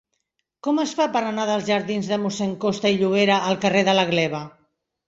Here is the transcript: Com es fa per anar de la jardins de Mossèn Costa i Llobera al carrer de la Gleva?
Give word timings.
Com 0.67 0.79
es 0.83 0.93
fa 0.99 1.07
per 1.17 1.21
anar 1.27 1.45
de 1.51 1.59
la 1.61 1.67
jardins 1.69 2.11
de 2.15 2.19
Mossèn 2.25 2.59
Costa 2.67 2.95
i 2.95 2.99
Llobera 3.05 3.41
al 3.53 3.63
carrer 3.69 3.89
de 3.93 3.99
la 4.01 4.13
Gleva? 4.15 4.47